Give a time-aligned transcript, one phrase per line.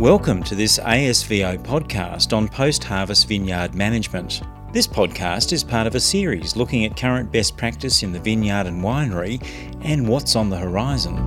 [0.00, 4.40] Welcome to this ASVO podcast on post harvest vineyard management.
[4.72, 8.66] This podcast is part of a series looking at current best practice in the vineyard
[8.66, 9.46] and winery
[9.82, 11.18] and what's on the horizon.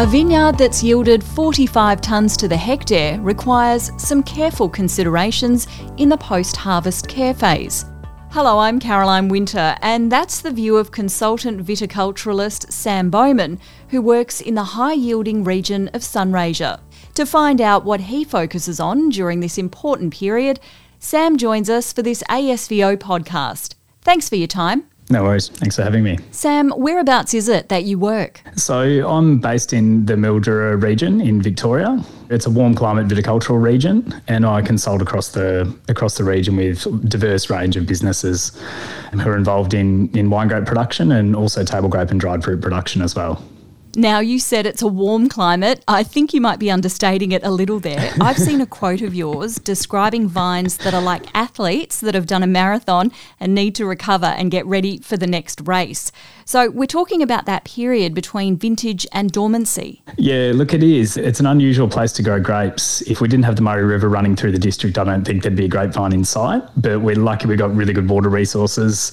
[0.00, 6.18] A vineyard that's yielded 45 tonnes to the hectare requires some careful considerations in the
[6.18, 7.84] post harvest care phase.
[8.34, 14.40] Hello, I'm Caroline Winter, and that's the view of consultant viticulturalist Sam Bowman, who works
[14.40, 16.80] in the high yielding region of Sunraysia.
[17.12, 20.60] To find out what he focuses on during this important period,
[20.98, 23.74] Sam joins us for this ASVO podcast.
[24.00, 24.84] Thanks for your time.
[25.12, 25.50] No worries.
[25.50, 26.18] Thanks for having me.
[26.30, 28.40] Sam, whereabouts is it that you work?
[28.56, 32.02] So, I'm based in the Mildura region in Victoria.
[32.30, 37.08] It's a warm climate viticultural region, and I consult across the across the region with
[37.10, 38.58] diverse range of businesses
[39.12, 42.62] who are involved in in wine grape production and also table grape and dried fruit
[42.62, 43.44] production as well.
[43.94, 45.84] Now, you said it's a warm climate.
[45.86, 48.14] I think you might be understating it a little there.
[48.20, 52.42] I've seen a quote of yours describing vines that are like athletes that have done
[52.42, 56.10] a marathon and need to recover and get ready for the next race.
[56.52, 60.02] So, we're talking about that period between vintage and dormancy.
[60.18, 61.16] Yeah, look, it is.
[61.16, 63.00] It's an unusual place to grow grapes.
[63.08, 65.56] If we didn't have the Murray River running through the district, I don't think there'd
[65.56, 66.62] be a grapevine in sight.
[66.76, 69.12] But we're lucky we've got really good water resources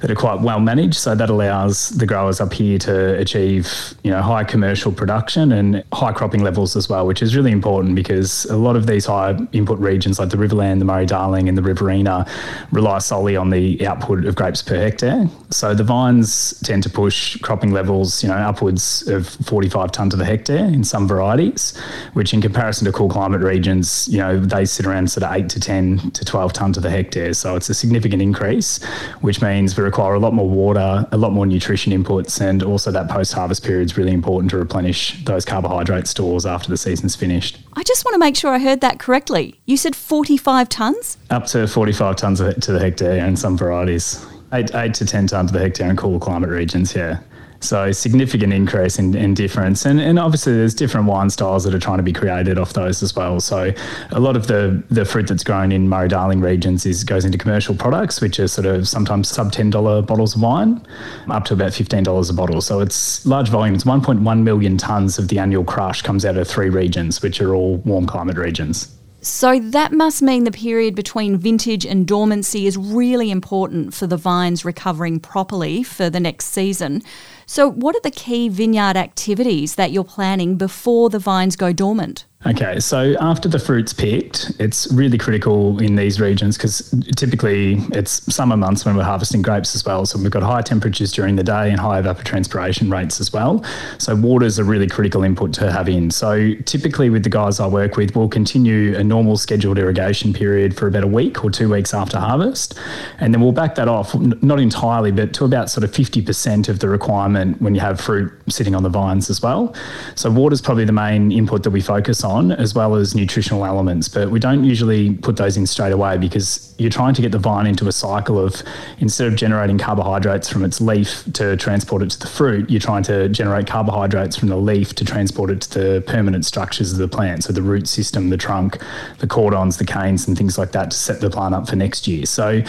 [0.00, 0.94] that are quite well managed.
[0.94, 3.70] So, that allows the growers up here to achieve,
[4.02, 7.96] you know, high commercial production and high cropping levels as well, which is really important
[7.96, 11.58] because a lot of these high input regions like the Riverland, the Murray Darling, and
[11.58, 12.24] the Riverina
[12.72, 15.28] rely solely on the output of grapes per hectare.
[15.50, 20.16] So the vines tend to push cropping levels, you know, upwards of 45 tonne to
[20.16, 21.76] the hectare in some varieties,
[22.14, 25.48] which in comparison to cool climate regions, you know, they sit around sort of 8
[25.48, 27.32] to 10 to 12 tonne to the hectare.
[27.34, 28.82] So it's a significant increase,
[29.20, 32.90] which means we require a lot more water, a lot more nutrition inputs, and also
[32.90, 36.76] that post harvest period is really really important to replenish those carbohydrate stores after the
[36.76, 37.58] season's finished.
[37.74, 39.60] I just want to make sure I heard that correctly.
[39.66, 41.18] You said 45 tonnes?
[41.30, 44.26] Up to 45 tonnes to the hectare in some varieties.
[44.52, 47.20] Eight, eight to 10 times the hectare in cooler climate regions, yeah.
[47.60, 49.84] So significant increase in, in difference.
[49.84, 53.02] And, and obviously there's different wine styles that are trying to be created off those
[53.02, 53.40] as well.
[53.40, 53.72] So
[54.12, 57.36] a lot of the, the fruit that's grown in Murray Darling regions is goes into
[57.36, 60.86] commercial products, which are sort of sometimes sub $10 bottles of wine,
[61.28, 62.60] up to about $15 a bottle.
[62.60, 63.74] So it's large volume.
[63.74, 67.54] It's 1.1 million tonnes of the annual crush comes out of three regions, which are
[67.54, 68.97] all warm climate regions.
[69.28, 74.16] So that must mean the period between vintage and dormancy is really important for the
[74.16, 77.02] vines recovering properly for the next season.
[77.44, 82.24] So, what are the key vineyard activities that you're planning before the vines go dormant?
[82.46, 88.32] Okay, so after the fruit's picked, it's really critical in these regions because typically it's
[88.32, 90.06] summer months when we're harvesting grapes as well.
[90.06, 93.64] So we've got high temperatures during the day and high evapotranspiration rates as well.
[93.98, 96.12] So water is a really critical input to have in.
[96.12, 100.76] So typically with the guys I work with, we'll continue a normal scheduled irrigation period
[100.76, 102.78] for about a week or two weeks after harvest.
[103.18, 106.78] And then we'll back that off, not entirely, but to about sort of 50% of
[106.78, 109.74] the requirement when you have fruit sitting on the vines as well.
[110.14, 113.14] So water is probably the main input that we focus on on, as well as
[113.14, 114.08] nutritional elements.
[114.08, 117.38] But we don't usually put those in straight away because you're trying to get the
[117.38, 118.62] vine into a cycle of
[118.98, 123.02] instead of generating carbohydrates from its leaf to transport it to the fruit, you're trying
[123.04, 127.08] to generate carbohydrates from the leaf to transport it to the permanent structures of the
[127.08, 127.44] plant.
[127.44, 128.78] So the root system, the trunk,
[129.18, 132.06] the cordons, the canes, and things like that to set the plant up for next
[132.06, 132.26] year.
[132.26, 132.62] So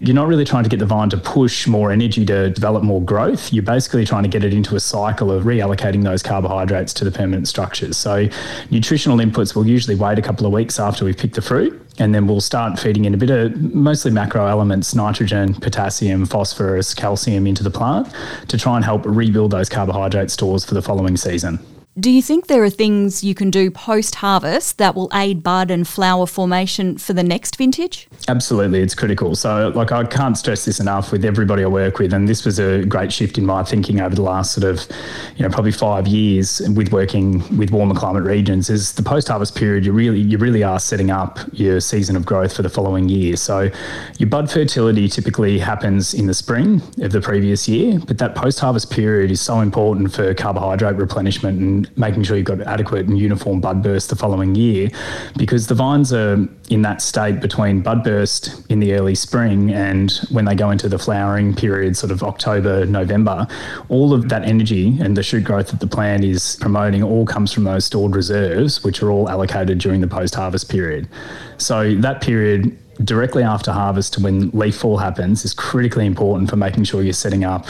[0.00, 3.02] you're not really trying to get the vine to push more energy to develop more
[3.02, 3.52] growth.
[3.52, 7.10] You're basically trying to get it into a cycle of reallocating those carbohydrates to the
[7.10, 7.96] permanent structures.
[7.96, 8.28] So,
[8.70, 12.14] nutritional inputs will usually wait a couple of weeks after we've picked the fruit, and
[12.14, 17.46] then we'll start feeding in a bit of mostly macro elements nitrogen, potassium, phosphorus, calcium
[17.46, 18.08] into the plant
[18.46, 21.58] to try and help rebuild those carbohydrate stores for the following season.
[21.98, 25.68] Do you think there are things you can do post harvest that will aid bud
[25.68, 28.06] and flower formation for the next vintage?
[28.28, 29.34] Absolutely, it's critical.
[29.34, 32.60] So, like, I can't stress this enough with everybody I work with, and this was
[32.60, 34.86] a great shift in my thinking over the last sort of,
[35.36, 38.70] you know, probably five years with working with warmer climate regions.
[38.70, 42.24] Is the post harvest period you really you really are setting up your season of
[42.24, 43.34] growth for the following year.
[43.34, 43.70] So,
[44.18, 48.60] your bud fertility typically happens in the spring of the previous year, but that post
[48.60, 53.18] harvest period is so important for carbohydrate replenishment and making sure you've got adequate and
[53.18, 54.88] uniform bud burst the following year
[55.36, 60.12] because the vines are in that state between bud burst in the early spring and
[60.30, 63.46] when they go into the flowering period, sort of October, November,
[63.88, 67.52] all of that energy and the shoot growth that the plant is promoting all comes
[67.52, 71.08] from those stored reserves, which are all allocated during the post harvest period.
[71.58, 76.56] So that period directly after harvest to when leaf fall happens is critically important for
[76.56, 77.66] making sure you're setting up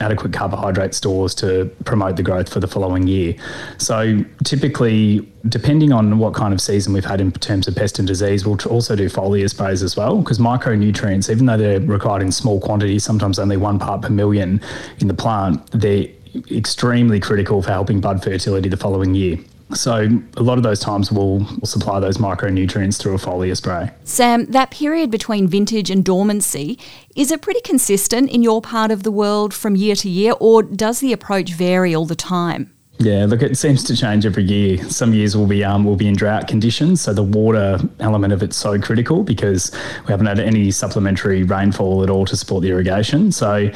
[0.00, 3.34] adequate carbohydrate stores to promote the growth for the following year.
[3.78, 8.08] So typically, depending on what kind of season we've had in terms of pest and
[8.08, 12.32] disease, we'll also do foliar sprays as well because micronutrients, even though they're required in
[12.32, 14.60] small quantities, sometimes only one part per million
[14.98, 16.08] in the plant, they're
[16.50, 19.38] extremely critical for helping bud fertility the following year.
[19.72, 23.90] So a lot of those times we'll, we'll, supply those micronutrients through a foliar spray.
[24.04, 26.78] Sam, that period between vintage and dormancy,
[27.16, 30.62] is it pretty consistent in your part of the world from year to year or
[30.62, 32.73] does the approach vary all the time?
[32.98, 34.78] Yeah, look, it seems to change every year.
[34.88, 38.42] Some years will be um, will be in drought conditions, so the water element of
[38.42, 39.72] it's so critical because
[40.06, 43.32] we haven't had any supplementary rainfall at all to support the irrigation.
[43.32, 43.68] So,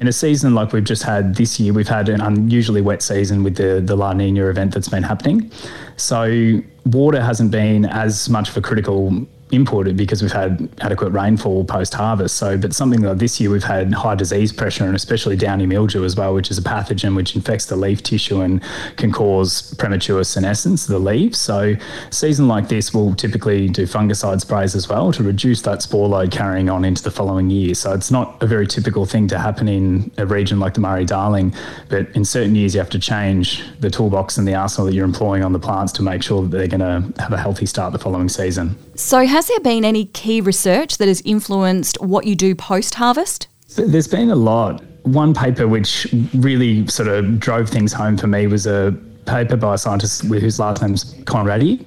[0.00, 3.42] in a season like we've just had this year, we've had an unusually wet season
[3.42, 5.50] with the the La Nina event that's been happening.
[5.98, 11.64] So, water hasn't been as much of a critical imported because we've had adequate rainfall
[11.64, 12.36] post harvest.
[12.36, 16.04] So, but something like this year, we've had high disease pressure and especially downy mildew
[16.04, 18.62] as well, which is a pathogen which infects the leaf tissue and
[18.96, 21.40] can cause premature senescence of the leaves.
[21.40, 21.74] So,
[22.10, 26.30] season like this, we'll typically do fungicide sprays as well to reduce that spore load
[26.30, 27.74] carrying on into the following year.
[27.74, 31.04] So, it's not a very typical thing to happen in a region like the Murray
[31.04, 31.54] Darling,
[31.90, 35.04] but in certain years, you have to change the toolbox and the arsenal that you're
[35.04, 37.92] employing on the plants to make sure that they're going to have a healthy start
[37.92, 38.76] the following season.
[38.94, 43.48] So, has there been any key research that has influenced what you do post harvest?
[43.76, 44.82] There's been a lot.
[45.04, 48.96] One paper which really sort of drove things home for me was a
[49.26, 51.84] paper by a scientist whose last name's Conradi.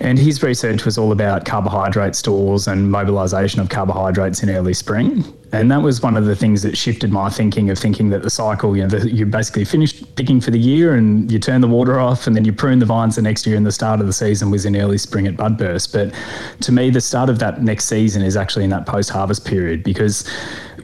[0.00, 5.24] And his research was all about carbohydrate stores and mobilisation of carbohydrates in early spring.
[5.52, 8.30] And that was one of the things that shifted my thinking of thinking that the
[8.30, 11.68] cycle, you know, the, you basically finish picking for the year and you turn the
[11.68, 14.06] water off and then you prune the vines the next year and the start of
[14.06, 15.92] the season was in early spring at bud burst.
[15.92, 16.14] But
[16.60, 19.82] to me, the start of that next season is actually in that post harvest period
[19.82, 20.26] because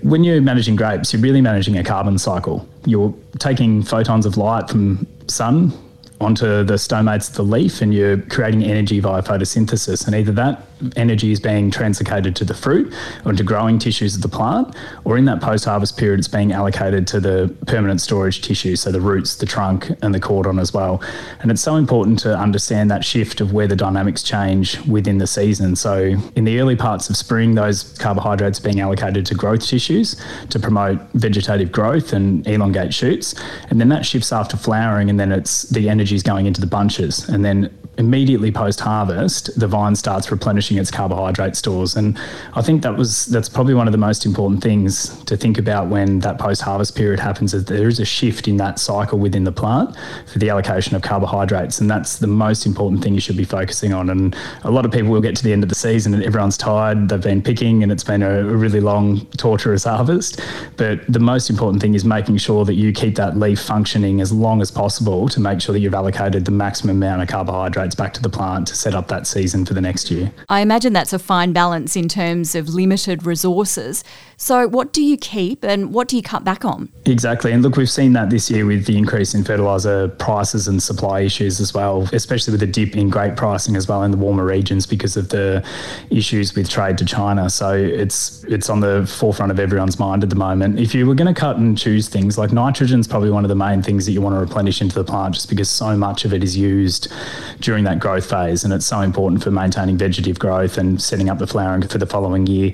[0.03, 2.69] when you're managing grapes, you're really managing a carbon cycle.
[2.85, 5.73] You're taking photons of light from sun
[6.21, 10.07] onto the stomates of the leaf and you're creating energy via photosynthesis.
[10.07, 10.63] And either that
[10.95, 15.17] energy is being translocated to the fruit or into growing tissues of the plant, or
[15.17, 19.01] in that post harvest period, it's being allocated to the permanent storage tissue, so the
[19.01, 21.03] roots, the trunk, and the cordon as well.
[21.41, 25.27] And it's so important to understand that shift of where the dynamics change within the
[25.27, 25.77] season.
[25.77, 30.17] So in the early parts of spring, those carbohydrates being allocated to growth tissues
[30.51, 33.35] to promote vegetative growth and elongate shoots.
[33.71, 36.67] And then that shifts after flowering, and then it's the energy is going into the
[36.67, 37.29] bunches.
[37.29, 41.97] And then immediately post harvest, the vine starts replenishing its carbohydrate stores.
[41.97, 42.19] And
[42.55, 45.89] I think that was that's probably one of the most important things to think about
[45.89, 49.45] when that post harvest period happens is there is a shift in that cycle within
[49.45, 49.97] the plant
[50.27, 51.81] for the allocation of carbohydrates.
[51.81, 54.11] And that's the most important thing you should be focusing on.
[54.11, 56.57] And a lot of people will get to the end of the season and everyone's
[56.57, 60.41] tired, they've been picking and it's been a, really long, torturous harvest.
[60.77, 64.33] But the most important thing is making sure that you keep that leaf functioning as
[64.33, 68.13] long as possible to make sure that you've allocated the maximum amount of carbohydrates back
[68.15, 70.33] to the plant to set up that season for the next year.
[70.49, 74.03] I imagine that's a fine balance in terms of limited resources.
[74.39, 76.91] So, what do you keep and what do you cut back on?
[77.07, 77.53] Exactly.
[77.53, 81.21] And look, we've seen that this year with the increase in fertiliser prices and supply
[81.21, 84.45] issues as well, especially with the dip in grape pricing as well in the warmer
[84.45, 85.65] regions because of the
[86.11, 87.49] issues with trade to China.
[87.49, 90.79] So, it's it's on the forefront of everyone's mind at the moment.
[90.79, 93.49] If you were going to cut and choose things, like nitrogen is probably one of
[93.49, 96.25] the main things that you want to replenish into the plant just because so much
[96.25, 97.13] of it is used
[97.61, 98.65] during that growth phase.
[98.65, 102.07] And it's so important for maintaining vegetative growth and setting up the flowering for the
[102.07, 102.73] following year.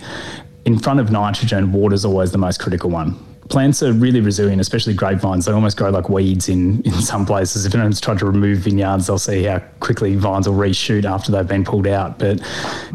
[0.65, 4.63] In front of nitrogen, water is always the most critical one plants are really resilient,
[4.63, 5.45] especially grapevines.
[5.45, 7.67] They almost grow like weeds in, in some places.
[7.67, 11.47] If anyone's tried to remove vineyards, they'll see how quickly vines will reshoot after they've
[11.47, 12.19] been pulled out.
[12.19, 12.41] But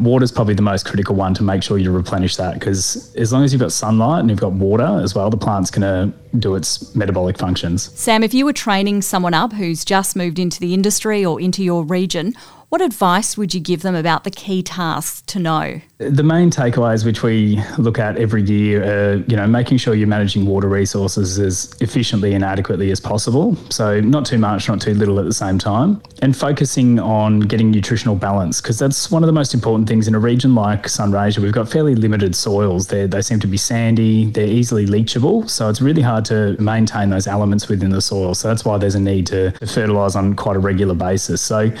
[0.00, 3.32] water is probably the most critical one to make sure you replenish that because as
[3.32, 6.38] long as you've got sunlight and you've got water as well, the plant's going to
[6.38, 7.92] do its metabolic functions.
[7.96, 11.62] Sam, if you were training someone up who's just moved into the industry or into
[11.62, 12.34] your region,
[12.68, 15.80] what advice would you give them about the key tasks to know?
[15.98, 20.06] The main takeaways, which we look at every year, are you know making sure you're
[20.06, 23.56] managing water resources as efficiently and adequately as possible.
[23.70, 27.70] So not too much, not too little at the same time, and focusing on getting
[27.70, 31.38] nutritional balance because that's one of the most important things in a region like Sunraysia.
[31.38, 32.88] We've got fairly limited soils.
[32.88, 34.26] They they seem to be sandy.
[34.30, 38.34] They're easily leachable, so it's really hard to maintain those elements within the soil.
[38.34, 41.40] So that's why there's a need to fertilise on quite a regular basis.
[41.40, 41.72] So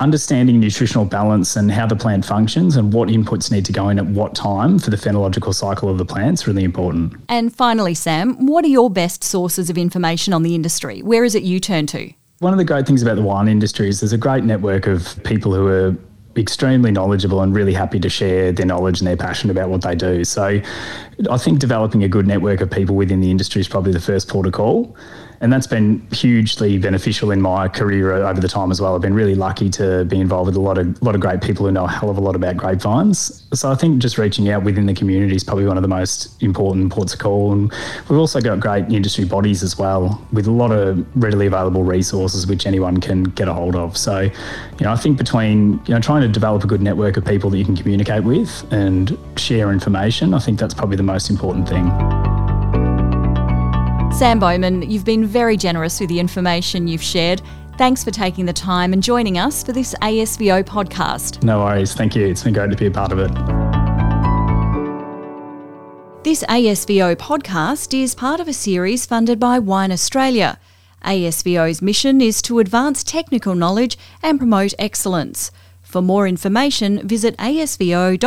[0.00, 3.98] understanding nutritional balance and how the plant functions and what inputs need to go in
[3.98, 7.12] at what time for the phenological cycle of the plant is really important.
[7.28, 11.02] And finally, Sam, what are your best sources of information on the industry?
[11.02, 12.12] Where is it you turn to?
[12.38, 15.22] One of the great things about the wine industry is there's a great network of
[15.24, 15.96] people who are
[16.36, 19.94] extremely knowledgeable and really happy to share their knowledge and their passion about what they
[19.94, 20.24] do.
[20.24, 20.60] So
[21.30, 24.28] I think developing a good network of people within the industry is probably the first
[24.28, 24.96] port of call
[25.40, 28.94] and that's been hugely beneficial in my career over the time as well.
[28.94, 31.64] I've been really lucky to be involved with a lot of lot of great people
[31.64, 33.46] who know a hell of a lot about grapevines.
[33.54, 36.42] So I think just reaching out within the community is probably one of the most
[36.42, 37.52] important ports of call.
[37.52, 37.72] And
[38.08, 42.46] we've also got great industry bodies as well, with a lot of readily available resources
[42.46, 43.96] which anyone can get a hold of.
[43.96, 44.30] So, you
[44.80, 47.56] know, I think between you know trying to develop a good network of people that
[47.56, 52.19] you can communicate with and share information, I think that's probably the most important thing.
[54.20, 57.40] Sam Bowman, you've been very generous with the information you've shared.
[57.78, 61.42] Thanks for taking the time and joining us for this ASVO podcast.
[61.42, 61.94] No worries.
[61.94, 62.26] Thank you.
[62.26, 63.30] It's been great to be a part of it.
[66.22, 70.58] This ASVO podcast is part of a series funded by Wine Australia.
[71.02, 75.50] ASVO's mission is to advance technical knowledge and promote excellence.
[75.80, 78.18] For more information, visit asvo.com.au.